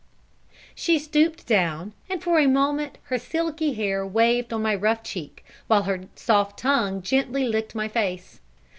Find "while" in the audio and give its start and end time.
5.67-5.83